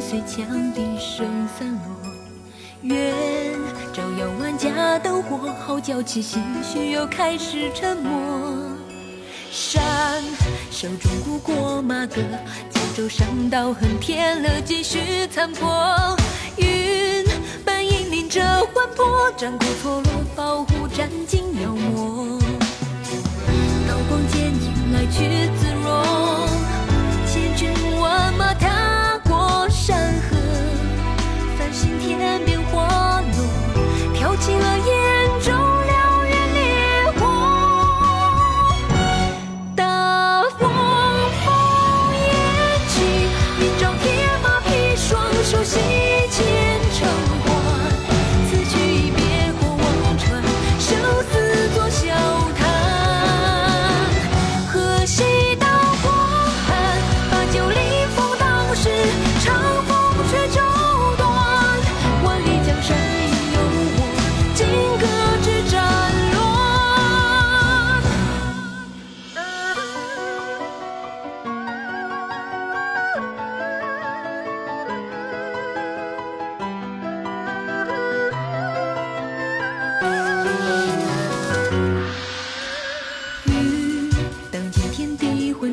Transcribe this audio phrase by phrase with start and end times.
[0.00, 1.26] 随羌笛声
[1.58, 2.10] 散落。
[2.82, 3.14] 愿
[3.92, 8.70] 照耀万家灯火，号角起，心绪又开始沉默。
[9.50, 10.22] 山
[10.70, 12.22] 手中鼓过马革，
[12.70, 16.16] 江州上刀痕添了几许残破。
[16.56, 17.24] 云
[17.64, 22.38] 半引领着缓坡，战鼓错落，保护战尽妖魔。
[23.88, 25.50] 刀光剑影来去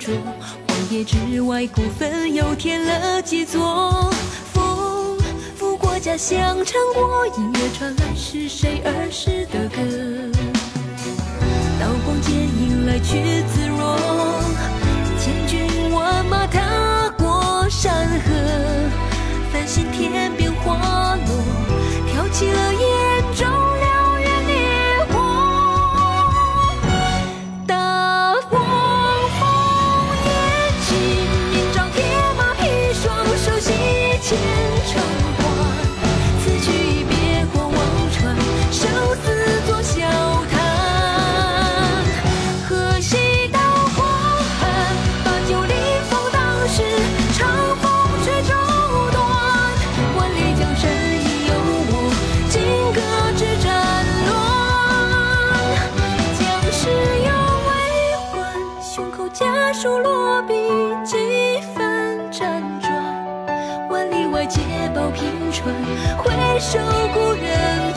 [0.00, 0.12] 烛，
[0.66, 4.10] 荒野之外孤坟又添了几座。
[4.50, 5.18] 风
[5.54, 10.09] 拂过家乡唱过，音乐传来是谁儿时的歌？
[59.72, 60.54] 书落笔，
[61.04, 61.16] 几
[61.74, 63.88] 番辗转。
[63.88, 64.60] 万里外捷
[64.94, 65.72] 报频传，
[66.18, 66.78] 回首
[67.14, 67.94] 故人